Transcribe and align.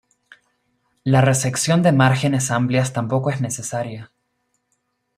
La 1.03 1.21
resección 1.21 1.83
de 1.83 1.91
márgenes 1.91 2.49
amplias 2.49 2.91
tampoco 2.91 3.29
es 3.29 3.39
necesaria. 3.39 4.11